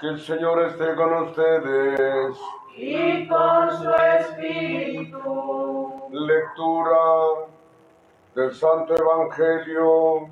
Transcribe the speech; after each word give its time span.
Que 0.00 0.06
el 0.06 0.20
Señor 0.20 0.62
esté 0.62 0.94
con 0.94 1.12
ustedes. 1.24 2.36
y 2.76 3.26
con 3.26 3.70
su 3.76 3.90
espíritu. 3.90 6.02
Lectura 6.12 7.48
del 8.36 8.54
Santo 8.54 8.94
Evangelio 8.94 10.28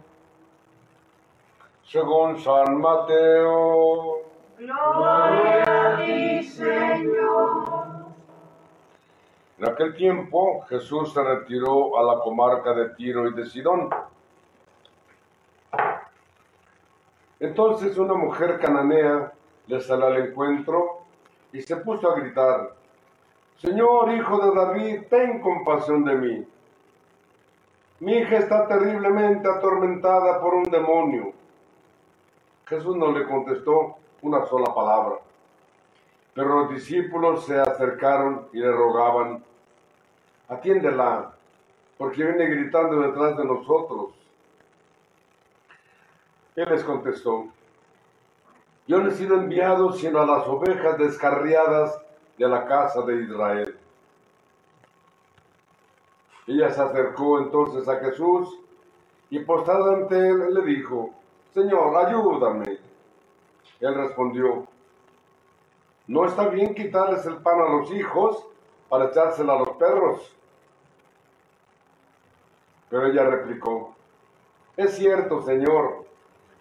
según 1.83 2.39
San 2.39 2.81
Mateo. 2.81 4.19
Gloria 4.57 5.65
a 5.65 5.97
ti, 5.97 6.45
Señor. 6.45 7.65
En 9.59 9.69
aquel 9.69 9.97
tiempo 9.97 10.61
Jesús 10.69 11.13
se 11.13 11.25
retiró 11.25 11.99
a 11.99 12.05
la 12.05 12.21
comarca 12.21 12.73
de 12.73 12.91
Tiro 12.91 13.27
y 13.29 13.35
de 13.35 13.45
Sidón. 13.47 13.91
Entonces 17.41 17.99
una 17.99 18.15
mujer 18.15 18.61
cananea 18.61 19.33
le 19.67 19.81
salió 19.81 20.07
al 20.07 20.29
encuentro 20.29 21.01
y 21.53 21.63
se 21.63 21.77
puso 21.77 22.11
a 22.11 22.21
gritar, 22.21 22.75
Señor, 23.59 24.13
hijo 24.13 24.39
de 24.39 24.55
David, 24.55 25.03
ten 25.09 25.41
compasión 25.41 26.05
de 26.05 26.15
mí. 26.15 26.47
Mi 28.01 28.19
hija 28.19 28.37
está 28.37 28.69
terriblemente 28.69 29.49
atormentada 29.49 30.41
por 30.43 30.55
un 30.55 30.71
demonio. 30.71 31.33
Jesús 32.67 32.97
no 32.97 33.13
le 33.13 33.27
contestó 33.27 33.97
una 34.21 34.45
sola 34.45 34.75
palabra. 34.75 35.17
Pero 36.35 36.61
los 36.61 36.71
discípulos 36.71 37.47
se 37.47 37.59
acercaron 37.59 38.49
y 38.53 38.59
le 38.59 38.71
rogaban, 38.71 39.43
atiéndela, 40.49 41.33
porque 41.97 42.25
viene 42.25 42.47
gritando 42.47 43.01
detrás 43.01 43.39
de 43.39 43.45
nosotros. 43.47 44.11
Él 46.57 46.69
les 46.69 46.85
contestó, 46.85 47.47
yo 48.87 48.99
no 48.99 49.09
he 49.09 49.13
sido 49.13 49.37
enviado 49.37 49.93
sino 49.93 50.21
a 50.21 50.27
las 50.27 50.47
ovejas 50.47 50.99
descarriadas 50.99 52.01
de 52.39 52.49
la 52.49 52.67
casa 52.67 53.03
de 53.03 53.23
Israel. 53.23 53.79
Ella 56.47 56.71
se 56.71 56.81
acercó 56.81 57.41
entonces 57.41 57.89
a 57.89 57.99
Jesús 57.99 58.61
y 59.31 59.41
postrada 59.41 59.95
ante 59.95 60.17
él 60.17 60.55
le 60.55 60.63
dijo, 60.63 61.11
Señor, 61.53 61.97
ayúdame. 61.97 62.79
Él 63.81 63.95
respondió, 63.95 64.67
no 66.07 66.25
está 66.25 66.49
bien 66.49 66.75
quitarles 66.75 67.27
el 67.27 67.39
pan 67.39 67.61
a 67.61 67.69
los 67.69 67.91
hijos 67.91 68.47
para 68.89 69.07
echárselo 69.07 69.53
a 69.53 69.59
los 69.59 69.71
perros. 69.71 70.37
Pero 72.89 73.07
ella 73.07 73.25
replicó, 73.25 73.97
es 74.77 74.95
cierto, 74.95 75.43
Señor, 75.43 76.07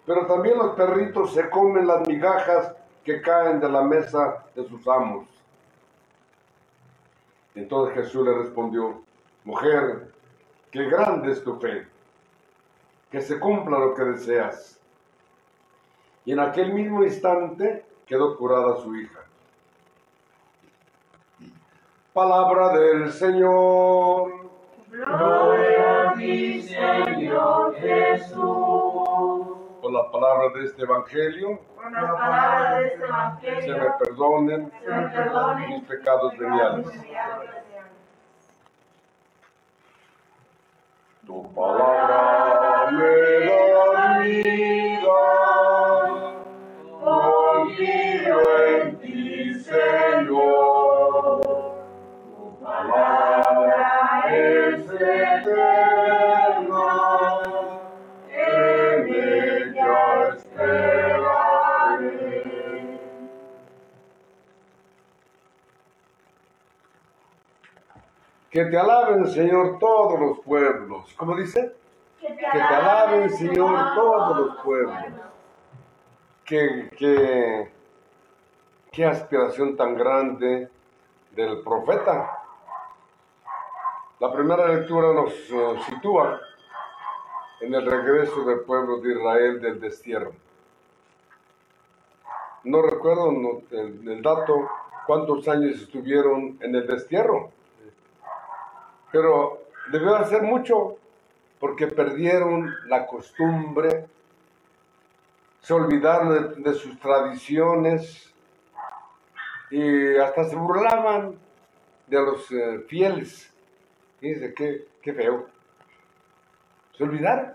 pero 0.06 0.26
también 0.26 0.56
los 0.56 0.74
perritos 0.76 1.34
se 1.34 1.50
comen 1.50 1.86
las 1.86 2.06
migajas 2.06 2.74
que 3.04 3.20
caen 3.20 3.60
de 3.60 3.68
la 3.68 3.82
mesa 3.82 4.44
de 4.54 4.66
sus 4.66 4.86
amos. 4.86 5.26
Entonces 7.54 7.94
Jesús 7.94 8.24
le 8.24 8.34
respondió, 8.34 9.02
mujer, 9.44 10.12
qué 10.70 10.84
grande 10.84 11.32
es 11.32 11.42
tu 11.42 11.58
fe, 11.58 11.86
que 13.10 13.20
se 13.20 13.40
cumpla 13.40 13.78
lo 13.78 13.94
que 13.94 14.04
deseas. 14.04 14.78
Y 16.24 16.32
en 16.32 16.40
aquel 16.40 16.72
mismo 16.72 17.02
instante 17.02 17.84
quedó 18.06 18.36
curada 18.36 18.76
su 18.76 18.94
hija. 18.94 19.20
Palabra 22.12 22.78
del 22.78 23.12
Señor. 23.12 24.32
Gloria 24.90 26.10
a 26.10 26.14
ti, 26.14 26.62
Señor 26.62 27.74
Jesús. 27.76 28.55
Por 29.86 29.92
la 29.92 30.10
palabra 30.10 30.48
de 30.48 30.64
este 30.64 30.82
Evangelio, 30.82 31.60
Con 31.76 31.92
las 31.92 32.10
palabras 32.10 32.80
de 32.80 32.86
este 32.88 33.62
se 33.62 33.68
me 33.70 33.76
Evangelio, 33.76 33.98
perdonen 34.00 34.72
se 34.84 34.90
me 34.90 35.08
perdonen 35.10 35.68
mis 35.70 35.84
pecados 35.84 36.36
veniales. 36.36 36.88
Tu 41.24 41.54
palabra 41.54 42.65
Que 68.56 68.64
te 68.64 68.78
alaben, 68.78 69.26
Señor, 69.26 69.78
todos 69.78 70.18
los 70.18 70.38
pueblos. 70.40 71.12
¿Cómo 71.18 71.36
dice? 71.36 71.76
Que 72.18 72.28
Que 72.28 72.36
te 72.36 72.58
alaben, 72.58 73.28
Señor, 73.28 73.94
todos 73.94 74.38
los 74.38 74.56
pueblos. 74.62 74.96
Qué, 76.42 76.88
qué, 76.96 77.70
qué 78.90 79.04
aspiración 79.04 79.76
tan 79.76 79.94
grande 79.94 80.70
del 81.32 81.60
profeta. 81.60 82.44
La 84.20 84.32
primera 84.32 84.68
lectura 84.68 85.12
nos 85.12 85.34
sitúa 85.84 86.40
en 87.60 87.74
el 87.74 87.84
regreso 87.84 88.42
del 88.46 88.60
pueblo 88.60 89.02
de 89.02 89.12
Israel 89.12 89.60
del 89.60 89.80
destierro. 89.80 90.32
No 92.64 92.80
recuerdo 92.80 93.32
no, 93.32 93.60
el, 93.70 94.08
el 94.08 94.22
dato 94.22 94.66
cuántos 95.06 95.46
años 95.46 95.76
estuvieron 95.76 96.56
en 96.62 96.74
el 96.74 96.86
destierro, 96.86 97.52
pero 99.12 99.62
debió 99.90 100.16
hacer 100.16 100.42
mucho 100.42 100.96
porque 101.58 101.86
perdieron 101.86 102.74
la 102.86 103.06
costumbre, 103.06 104.06
se 105.60 105.74
olvidaron 105.74 106.62
de, 106.62 106.74
sus 106.74 106.98
tradiciones 107.00 108.32
y 109.70 110.16
hasta 110.16 110.44
se 110.44 110.54
burlaban 110.54 111.36
de 112.06 112.20
los 112.20 112.50
eh, 112.52 112.84
fieles. 112.88 113.52
Dice, 114.20 114.54
qué, 114.54 114.86
qué 115.02 115.12
feo. 115.12 115.46
Se 116.96 117.04
olvidaron. 117.04 117.54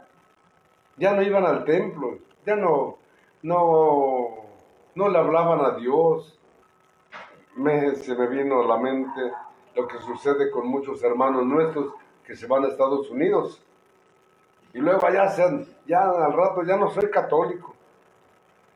Ya 0.97 1.13
no 1.13 1.21
iban 1.21 1.45
al 1.45 1.63
templo, 1.63 2.19
ya 2.45 2.55
no, 2.55 2.97
no, 3.43 4.45
no 4.93 5.09
le 5.09 5.17
hablaban 5.17 5.61
a 5.61 5.77
Dios. 5.77 6.37
Me, 7.55 7.95
se 7.95 8.13
me 8.15 8.27
vino 8.27 8.61
a 8.61 8.67
la 8.67 8.77
mente 8.77 9.31
lo 9.75 9.87
que 9.87 9.97
sucede 9.99 10.51
con 10.51 10.67
muchos 10.67 11.03
hermanos 11.03 11.45
nuestros 11.45 11.93
que 12.25 12.35
se 12.35 12.47
van 12.47 12.65
a 12.65 12.67
Estados 12.67 13.09
Unidos. 13.09 13.61
Y 14.73 14.79
luego 14.79 15.05
allá 15.05 15.29
se, 15.29 15.43
ya 15.85 16.09
al 16.09 16.33
rato 16.33 16.63
ya 16.63 16.77
no 16.77 16.89
soy 16.89 17.09
católico. 17.09 17.75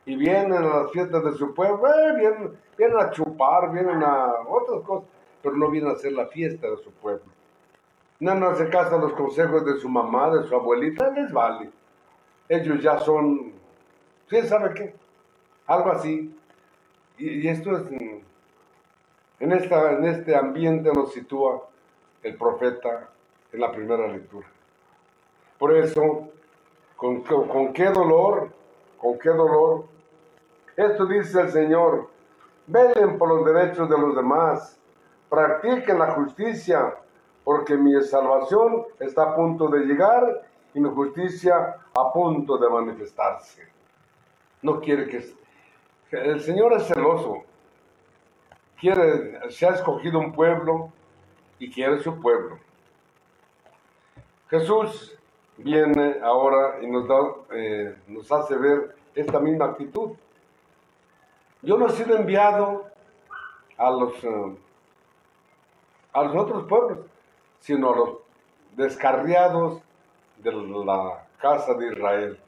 Y 0.06 0.16
vienen 0.16 0.54
a 0.54 0.60
las 0.60 0.92
fiestas 0.92 1.24
de 1.24 1.34
su 1.34 1.54
pueblo, 1.54 1.88
eh, 1.88 2.16
vienen, 2.16 2.60
vienen 2.78 3.00
a 3.00 3.10
chupar, 3.12 3.72
vienen 3.72 4.04
a 4.04 4.34
otras 4.48 4.82
cosas, 4.82 5.10
pero 5.42 5.56
no 5.56 5.70
vienen 5.70 5.90
a 5.90 5.94
hacer 5.94 6.14
la 6.14 6.28
fiesta 6.28 6.70
de 6.70 6.78
su 6.78 6.92
pueblo. 6.92 7.26
No, 8.20 8.36
no 8.36 8.56
se 8.56 8.70
casan 8.70 9.02
los 9.02 9.14
consejos 9.14 9.66
de 9.66 9.78
su 9.78 9.90
mamá, 9.90 10.30
de 10.30 10.48
su 10.48 10.56
abuelita, 10.56 11.10
les 11.12 11.32
vale. 11.32 11.72
Ellos 12.48 12.82
ya 12.82 13.00
son, 13.00 13.54
¿sí 14.30 14.42
sabe 14.44 14.74
qué? 14.74 14.96
Algo 15.66 15.92
así. 15.92 16.34
Y, 17.18 17.48
esto 17.48 17.76
es, 17.76 17.84
en, 19.40 19.52
esta, 19.52 19.92
en 19.94 20.06
este 20.06 20.36
ambiente 20.36 20.92
nos 20.94 21.12
sitúa 21.14 21.64
el 22.24 22.36
profeta 22.38 23.10
en 23.52 23.60
la 23.60 23.72
primera 23.72 24.08
lectura. 24.08 24.48
Por 25.58 25.76
eso, 25.76 26.30
con, 26.96 27.24
qué- 27.74 27.90
dolor, 27.90 28.50
con 28.98 29.18
qué 29.20 29.30
dolor. 29.30 29.86
Esto 30.76 31.06
dice 31.06 31.42
el 31.42 31.50
Señor, 31.52 32.10
velen 32.68 33.18
por 33.18 33.30
los 33.30 33.46
derechos 33.46 33.90
de 33.90 33.98
los 33.98 34.16
demás, 34.16 34.78
practiquen 35.30 36.00
la 36.00 36.12
justicia, 36.12 36.96
porque 37.44 37.76
mi 37.78 38.02
salvación 38.04 38.86
está 39.00 39.24
a 39.32 39.36
punto 39.36 39.68
de 39.68 39.80
llegar 39.86 40.44
y 40.74 40.80
mi 40.80 40.90
justicia 40.90 41.78
a 41.94 42.12
punto 42.12 42.58
de 42.58 42.70
manifestarse. 42.70 43.64
No 44.62 44.80
quiere 44.82 45.08
que... 45.08 45.24
El 46.12 46.42
Señor 46.42 46.74
es 46.74 46.88
celoso. 46.88 47.44
Quiere, 48.80 49.52
se 49.52 49.66
ha 49.66 49.72
escogido 49.72 50.20
un 50.20 50.32
pueblo 50.34 50.92
y 51.60 51.72
quiere 51.72 52.00
su 52.00 52.20
pueblo. 52.20 52.60
Jesús 54.50 55.18
viene 55.58 56.18
ahora 56.22 56.82
y 56.82 56.88
nos, 56.88 57.08
da, 57.08 57.16
eh, 57.52 57.96
nos 58.08 58.32
hace 58.32 58.56
ver 58.58 58.96
esta 59.16 59.40
misma 59.40 59.66
actitud. 59.66 60.12
Yo 61.62 61.78
no 61.78 61.88
he 61.88 61.92
sido 61.92 62.16
enviado 62.18 62.86
a 63.78 63.90
los, 63.90 64.24
eh, 64.24 64.58
a 66.14 66.24
los 66.24 66.36
otros 66.36 66.66
pueblos, 66.68 67.00
sino 67.60 67.94
a 67.94 67.96
los 67.96 68.10
descarriados 68.76 69.82
de 70.38 70.52
la 70.52 71.26
casa 71.40 71.74
de 71.74 71.88
Israel. 71.94 72.40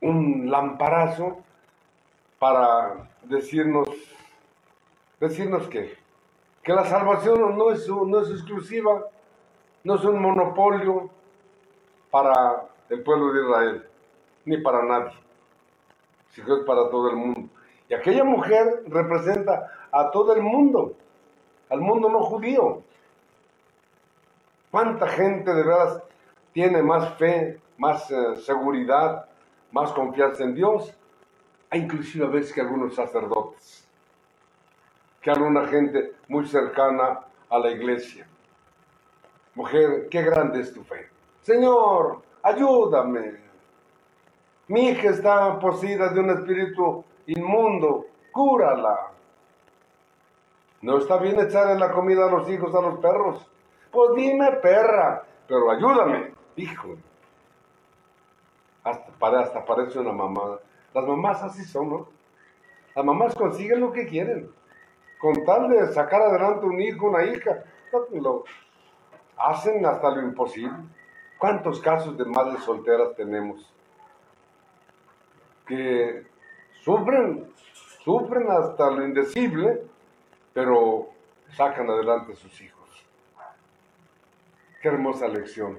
Un 0.00 0.50
lamparazo 0.50 1.38
para 2.38 3.10
decirnos, 3.22 3.88
decirnos 5.28 5.68
que, 5.68 5.96
que 6.64 6.72
la 6.72 6.84
salvación 6.84 7.56
no 7.56 7.70
es, 7.70 7.88
no 7.88 8.20
es 8.20 8.30
exclusiva, 8.30 9.06
no 9.84 9.94
es 9.94 10.04
un 10.04 10.20
monopolio 10.20 11.10
para 12.10 12.68
el 12.88 13.02
pueblo 13.04 13.32
de 13.32 13.42
Israel, 13.42 13.88
ni 14.44 14.56
para 14.58 14.82
nadie, 14.82 15.12
sino 16.30 16.56
es 16.56 16.64
para 16.64 16.90
todo 16.90 17.10
el 17.10 17.16
mundo. 17.16 17.48
Y 17.88 17.94
aquella 17.94 18.24
mujer 18.24 18.82
representa 18.88 19.70
a 19.92 20.10
todo 20.10 20.34
el 20.34 20.42
mundo, 20.42 20.94
al 21.70 21.80
mundo 21.80 22.08
no 22.08 22.22
judío. 22.22 22.82
¿Cuánta 24.72 25.06
gente 25.06 25.54
de 25.54 25.62
verdad 25.62 26.02
tiene 26.52 26.82
más 26.82 27.14
fe, 27.16 27.60
más 27.78 28.10
eh, 28.10 28.36
seguridad, 28.38 29.26
más 29.70 29.92
confianza 29.92 30.42
en 30.42 30.54
Dios? 30.56 30.92
Hay 31.70 31.82
inclusive 31.82 32.26
a 32.26 32.28
veces 32.28 32.52
que 32.52 32.60
algunos 32.60 32.96
sacerdotes, 32.96 33.81
que 35.22 35.30
alguna 35.30 35.66
gente 35.68 36.12
muy 36.28 36.46
cercana 36.46 37.20
a 37.48 37.58
la 37.58 37.70
iglesia. 37.70 38.26
Mujer, 39.54 40.08
qué 40.10 40.22
grande 40.22 40.60
es 40.60 40.74
tu 40.74 40.82
fe. 40.82 41.08
Señor, 41.40 42.22
ayúdame. 42.42 43.40
Mi 44.68 44.88
hija 44.88 45.10
está 45.10 45.58
poseída 45.58 46.08
de 46.08 46.20
un 46.20 46.30
espíritu 46.30 47.04
inmundo, 47.26 48.06
cúrala. 48.32 49.12
No 50.80 50.98
está 50.98 51.18
bien 51.18 51.38
echarle 51.38 51.78
la 51.78 51.92
comida 51.92 52.26
a 52.26 52.30
los 52.30 52.48
hijos, 52.48 52.74
a 52.74 52.80
los 52.80 52.98
perros. 52.98 53.46
Pues 53.92 54.14
dime, 54.16 54.50
perra, 54.62 55.24
pero 55.46 55.70
ayúdame, 55.70 56.34
hijo. 56.56 56.96
Hasta, 58.82 59.40
hasta 59.40 59.64
parece 59.64 60.00
una 60.00 60.12
mamá. 60.12 60.58
Las 60.92 61.06
mamás 61.06 61.42
así 61.42 61.64
son, 61.64 61.90
¿no? 61.90 62.08
Las 62.96 63.04
mamás 63.04 63.34
consiguen 63.34 63.80
lo 63.80 63.92
que 63.92 64.06
quieren. 64.06 64.50
Con 65.22 65.44
tal 65.44 65.68
de 65.68 65.86
sacar 65.92 66.20
adelante 66.20 66.66
un 66.66 66.80
hijo, 66.80 67.06
una 67.06 67.22
hija, 67.22 67.62
lo 68.10 68.42
hacen 69.36 69.86
hasta 69.86 70.10
lo 70.10 70.20
imposible. 70.20 70.76
¿Cuántos 71.38 71.80
casos 71.80 72.18
de 72.18 72.24
madres 72.24 72.64
solteras 72.64 73.14
tenemos? 73.14 73.72
Que 75.64 76.26
sufren, 76.80 77.52
sufren 78.02 78.50
hasta 78.50 78.90
lo 78.90 79.04
indecible, 79.04 79.84
pero 80.52 81.10
sacan 81.56 81.88
adelante 81.88 82.32
a 82.32 82.36
sus 82.36 82.60
hijos. 82.60 83.06
Qué 84.80 84.88
hermosa 84.88 85.28
lección. 85.28 85.78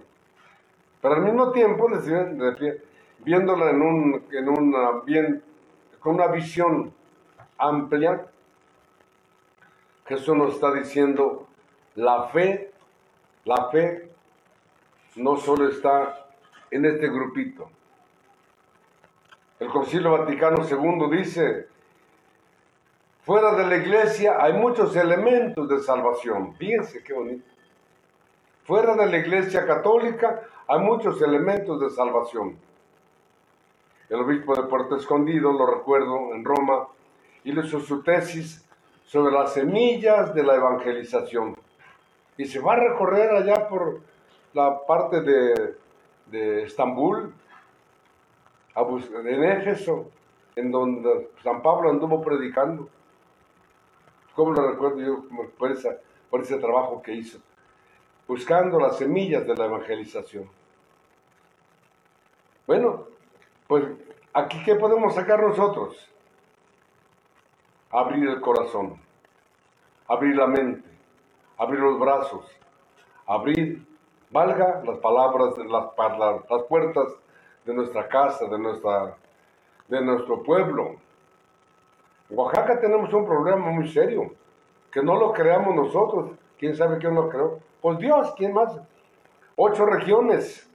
Pero 1.02 1.16
al 1.16 1.22
mismo 1.22 1.52
tiempo, 1.52 1.90
viéndola 3.20 3.72
en, 3.72 3.82
un, 3.82 4.26
en 4.32 4.48
una, 4.48 5.02
con 6.00 6.16
una 6.16 6.28
visión 6.28 6.94
amplia, 7.58 8.30
Jesús 10.06 10.36
nos 10.36 10.56
está 10.56 10.74
diciendo, 10.74 11.48
la 11.96 12.28
fe, 12.30 12.72
la 13.46 13.70
fe 13.70 14.12
no 15.16 15.38
solo 15.38 15.70
está 15.70 16.28
en 16.72 16.86
este 16.86 17.08
grupito. 17.10 17.70
El 19.60 19.70
Concilio 19.70 20.12
Vaticano 20.12 20.66
II 20.68 21.18
dice, 21.18 21.68
fuera 23.22 23.56
de 23.56 23.66
la 23.66 23.78
iglesia 23.78 24.38
hay 24.44 24.54
muchos 24.54 24.96
elementos 24.96 25.70
de 25.70 25.80
salvación. 25.80 26.56
Fíjense 26.56 27.04
qué 27.04 27.14
bonito. 27.14 27.46
Fuera 28.66 28.96
de 28.96 29.06
la 29.06 29.18
iglesia 29.18 29.66
católica 29.66 30.42
hay 30.68 30.80
muchos 30.80 31.22
elementos 31.22 31.80
de 31.80 31.90
salvación. 31.90 32.58
El 34.10 34.20
obispo 34.20 34.56
de 34.56 34.64
Puerto 34.64 34.96
Escondido, 34.96 35.52
lo 35.54 35.66
recuerdo, 35.66 36.34
en 36.34 36.44
Roma, 36.44 36.88
hizo 37.44 37.80
su 37.80 38.04
tesis 38.04 38.63
sobre 39.14 39.32
las 39.32 39.54
semillas 39.54 40.34
de 40.34 40.42
la 40.42 40.56
evangelización. 40.56 41.56
Y 42.36 42.46
se 42.46 42.60
va 42.60 42.74
a 42.74 42.78
recorrer 42.78 43.30
allá 43.30 43.68
por 43.70 44.02
la 44.54 44.84
parte 44.88 45.22
de, 45.22 45.76
de 46.26 46.64
Estambul, 46.64 47.32
en 48.76 49.44
Éfeso, 49.44 50.10
en 50.56 50.72
donde 50.72 51.30
San 51.44 51.62
Pablo 51.62 51.92
anduvo 51.92 52.24
predicando. 52.24 52.90
¿Cómo 54.34 54.52
lo 54.52 54.72
recuerdo 54.72 55.00
yo 55.00 55.24
por, 55.30 55.78
por 56.32 56.42
ese 56.42 56.58
trabajo 56.58 57.00
que 57.04 57.14
hizo? 57.14 57.38
Buscando 58.28 58.80
las 58.80 58.98
semillas 58.98 59.46
de 59.46 59.56
la 59.56 59.66
evangelización. 59.66 60.50
Bueno, 62.66 63.06
pues 63.68 63.86
aquí 64.34 64.64
qué 64.64 64.74
podemos 64.74 65.14
sacar 65.14 65.40
nosotros? 65.40 66.10
Abrir 67.94 68.28
el 68.28 68.42
corazón, 68.42 69.00
abrir 70.08 70.36
la 70.36 70.48
mente, 70.48 70.90
abrir 71.60 71.80
los 71.80 72.00
brazos, 72.00 72.44
abrir, 73.28 73.86
valga 74.32 74.82
las 74.84 74.98
palabras, 74.98 75.56
las, 75.60 75.86
las 76.50 76.64
puertas 76.64 77.08
de 77.66 77.74
nuestra 77.74 78.08
casa, 78.08 78.46
de, 78.46 78.58
nuestra, 78.58 79.16
de 79.88 80.02
nuestro 80.02 80.42
pueblo. 80.42 80.96
En 82.32 82.38
Oaxaca 82.40 82.80
tenemos 82.80 83.14
un 83.14 83.28
problema 83.28 83.70
muy 83.70 83.88
serio, 83.88 84.34
que 84.92 85.04
no 85.04 85.16
lo 85.16 85.32
creamos 85.32 85.76
nosotros. 85.76 86.32
¿Quién 86.58 86.76
sabe 86.76 86.98
quién 86.98 87.14
lo 87.14 87.30
creó? 87.30 87.60
Pues 87.80 88.00
Dios, 88.00 88.34
¿quién 88.38 88.54
más? 88.54 88.76
Ocho 89.56 89.86
regiones, 89.86 90.68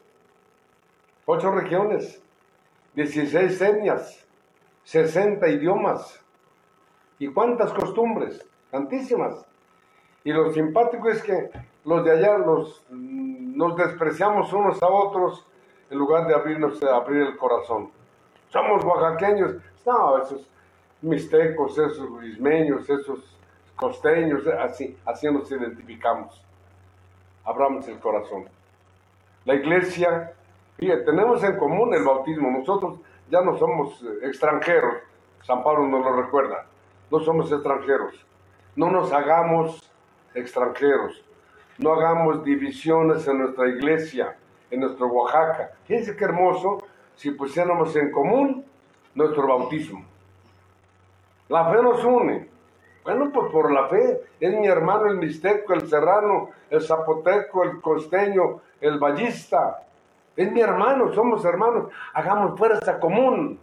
ocho 1.26 1.50
regiones, 1.50 2.22
16 2.94 3.60
etnias, 3.60 4.24
60 4.84 5.48
idiomas. 5.48 6.24
¿Y 7.18 7.28
cuántas 7.28 7.72
costumbres? 7.72 8.46
Tantísimas. 8.70 9.44
Y 10.24 10.32
lo 10.32 10.52
simpático 10.52 11.08
es 11.08 11.22
que 11.22 11.50
los 11.84 12.04
de 12.04 12.12
allá 12.12 12.38
los, 12.38 12.84
nos 12.90 13.76
despreciamos 13.76 14.52
unos 14.52 14.82
a 14.82 14.88
otros 14.88 15.46
en 15.90 15.98
lugar 15.98 16.26
de 16.26 16.34
abrirnos, 16.34 16.82
abrir 16.82 17.22
el 17.22 17.36
corazón. 17.36 17.90
Somos 18.48 18.84
oaxaqueños. 18.84 19.56
No, 19.86 20.22
esos 20.22 20.48
mixtecos, 21.00 21.78
esos 21.78 22.24
ismeños, 22.24 22.88
esos 22.88 23.38
costeños, 23.74 24.46
así, 24.46 24.96
así 25.04 25.32
nos 25.32 25.50
identificamos. 25.50 26.44
Abramos 27.44 27.88
el 27.88 27.98
corazón. 27.98 28.44
La 29.44 29.54
iglesia, 29.54 30.34
fíjate, 30.76 31.04
tenemos 31.04 31.42
en 31.42 31.56
común 31.56 31.94
el 31.94 32.04
bautismo. 32.04 32.50
Nosotros 32.50 33.00
ya 33.30 33.40
no 33.40 33.56
somos 33.56 34.02
eh, 34.02 34.26
extranjeros. 34.26 34.96
San 35.42 35.62
Pablo 35.62 35.86
nos 35.86 36.04
lo 36.04 36.20
recuerda. 36.20 36.66
No 37.10 37.20
somos 37.20 37.50
extranjeros. 37.50 38.26
No 38.76 38.90
nos 38.90 39.12
hagamos 39.12 39.90
extranjeros. 40.34 41.24
No 41.78 41.92
hagamos 41.92 42.44
divisiones 42.44 43.26
en 43.28 43.38
nuestra 43.38 43.68
iglesia 43.68 44.36
en 44.70 44.80
nuestro 44.80 45.06
Oaxaca. 45.08 45.72
Fíjense 45.84 46.16
qué 46.16 46.24
hermoso 46.24 46.78
si 47.14 47.30
pusiéramos 47.30 47.94
en 47.96 48.10
común 48.10 48.64
nuestro 49.14 49.46
bautismo. 49.46 50.04
La 51.48 51.70
fe 51.70 51.82
nos 51.82 52.04
une. 52.04 52.48
Bueno, 53.04 53.30
pues 53.32 53.50
por 53.50 53.72
la 53.72 53.88
fe 53.88 54.20
es 54.38 54.54
mi 54.54 54.66
hermano 54.66 55.06
el 55.06 55.16
mixteco, 55.16 55.72
el 55.72 55.88
serrano, 55.88 56.50
el 56.68 56.82
zapoteco, 56.82 57.64
el 57.64 57.80
costeño, 57.80 58.60
el 58.80 58.98
ballista. 58.98 59.82
Es 60.36 60.52
mi 60.52 60.60
hermano, 60.60 61.12
somos 61.14 61.44
hermanos. 61.44 61.90
Hagamos 62.12 62.58
fuerza 62.58 63.00
común. 63.00 63.58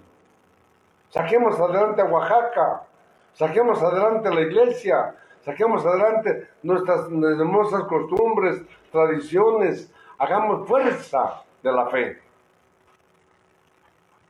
Saquemos 1.09 1.59
adelante 1.59 2.01
a 2.01 2.05
Oaxaca. 2.05 2.83
Saquemos 3.35 3.81
adelante 3.81 4.33
la 4.33 4.41
iglesia. 4.41 5.15
Saquemos 5.41 5.85
adelante 5.85 6.49
nuestras 6.63 7.01
hermosas 7.11 7.83
costumbres, 7.83 8.63
tradiciones, 8.91 9.93
Hagamos 10.17 10.67
fuerza 10.67 11.43
de 11.61 11.71
la 11.71 11.87
fe. 11.87 12.21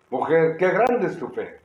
Mujer, 0.09 0.57
qué 0.57 0.69
grande 0.69 1.07
es 1.07 1.19
tu 1.19 1.27
fe. 1.29 1.59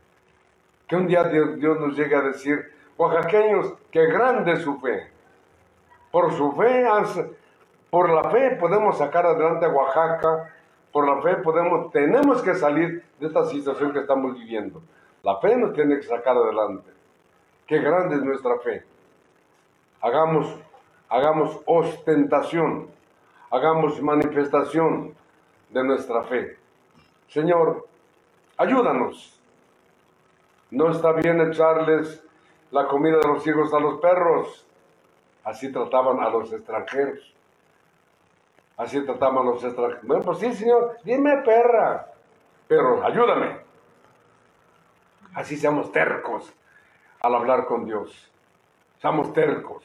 Que 0.86 0.96
un 0.96 1.06
día 1.06 1.24
Dios, 1.24 1.80
nos 1.80 1.96
llegue 1.96 2.16
a 2.16 2.22
decir, 2.22 2.70
oaxaqueños, 2.98 3.74
qué 3.90 4.06
grande 4.06 4.52
es 4.52 4.62
su 4.62 4.78
fe. 4.80 5.10
Por 6.10 6.32
su 6.32 6.52
fe, 6.52 6.86
por 7.88 8.10
la 8.10 8.30
fe 8.30 8.56
podemos 8.56 8.98
sacar 8.98 9.24
adelante 9.24 9.66
a 9.66 9.68
Oaxaca, 9.68 10.54
por 10.92 11.06
la 11.06 11.22
fe 11.22 11.36
podemos, 11.42 11.92
tenemos 11.92 12.42
que 12.42 12.54
salir 12.54 13.04
de 13.20 13.26
esta 13.26 13.46
situación 13.46 13.92
que 13.92 14.00
estamos 14.00 14.34
viviendo. 14.34 14.82
La 15.22 15.38
fe 15.38 15.56
nos 15.56 15.72
tiene 15.72 15.96
que 15.96 16.02
sacar 16.02 16.36
adelante. 16.36 16.90
Qué 17.70 17.78
grande 17.78 18.16
es 18.16 18.22
nuestra 18.24 18.58
fe. 18.58 18.82
Hagamos, 20.00 20.58
hagamos 21.08 21.60
ostentación 21.66 22.90
hagamos 23.48 24.02
manifestación 24.02 25.14
de 25.68 25.84
nuestra 25.84 26.24
fe. 26.24 26.58
Señor, 27.28 27.86
ayúdanos. 28.56 29.40
No 30.72 30.90
está 30.90 31.12
bien 31.12 31.40
echarles 31.42 32.24
la 32.72 32.88
comida 32.88 33.18
de 33.18 33.28
los 33.28 33.46
hijos 33.46 33.72
a 33.72 33.78
los 33.78 34.00
perros. 34.00 34.66
Así 35.44 35.70
trataban 35.70 36.20
a 36.24 36.28
los 36.28 36.52
extranjeros. 36.52 37.32
Así 38.78 39.00
trataban 39.06 39.46
a 39.46 39.50
los 39.50 39.62
extranjeros. 39.62 40.04
Bueno, 40.08 40.24
pues 40.24 40.38
sí, 40.38 40.52
Señor, 40.54 40.96
dime 41.04 41.36
perra. 41.44 42.08
Pero 42.66 43.04
ayúdame. 43.04 43.60
Así 45.34 45.56
seamos 45.56 45.92
tercos 45.92 46.52
al 47.20 47.34
hablar 47.34 47.66
con 47.66 47.84
Dios. 47.84 48.30
Seamos 48.98 49.32
tercos. 49.32 49.84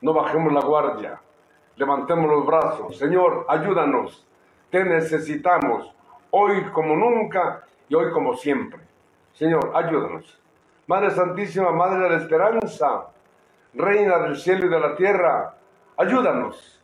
No 0.00 0.12
bajemos 0.12 0.52
la 0.52 0.60
guardia. 0.60 1.20
Levantemos 1.76 2.30
los 2.30 2.46
brazos. 2.46 2.96
Señor, 2.96 3.46
ayúdanos. 3.48 4.26
Te 4.70 4.84
necesitamos. 4.84 5.92
Hoy 6.30 6.64
como 6.72 6.94
nunca 6.94 7.64
y 7.88 7.94
hoy 7.94 8.10
como 8.12 8.34
siempre. 8.34 8.80
Señor, 9.32 9.72
ayúdanos. 9.74 10.38
Madre 10.86 11.10
Santísima, 11.10 11.70
Madre 11.70 12.00
de 12.04 12.10
la 12.10 12.16
Esperanza, 12.16 13.08
Reina 13.74 14.18
del 14.20 14.36
cielo 14.36 14.66
y 14.66 14.68
de 14.70 14.80
la 14.80 14.96
tierra, 14.96 15.54
ayúdanos. 15.96 16.80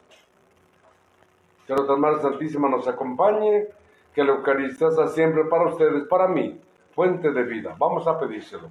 Que 1.66 1.74
nuestra 1.74 1.96
Madre 1.96 2.20
Santísima 2.20 2.68
nos 2.68 2.86
acompañe, 2.86 3.66
que 4.14 4.22
la 4.22 4.32
Eucaristía 4.32 4.90
sea 4.90 5.08
siempre 5.08 5.44
para 5.44 5.68
ustedes, 5.68 6.04
para 6.04 6.28
mí, 6.28 6.60
fuente 6.94 7.30
de 7.32 7.42
vida. 7.44 7.74
Vamos 7.78 8.06
a 8.06 8.18
pedírselo. 8.18 8.68